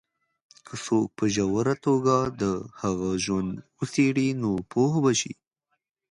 [0.65, 2.43] که څوک په ژوره توګه د
[2.81, 5.33] هغه ژوند وڅېـړي، نو پوه به شي.